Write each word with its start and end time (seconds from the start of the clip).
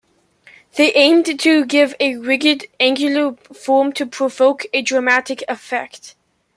They 0.77 0.95
aimed 0.95 1.39
to 1.39 1.63
give 1.65 1.93
a 1.99 2.15
rigid, 2.15 2.65
angular 2.79 3.33
form 3.53 3.93
to 3.93 4.07
provoke 4.07 4.65
a 4.73 4.81
dramatic 4.81 5.43
effect. 5.47 6.15